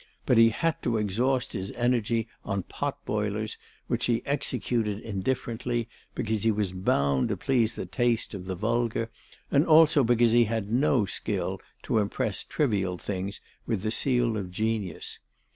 [0.25, 6.41] But he had to exhaust his energy on pot boilers which he executed indifferently, because
[6.41, 9.11] he was bound to please the taste of the vulgar
[9.51, 14.49] and also because he had no skill to impress trivial things with the seal of
[14.49, 15.19] genius.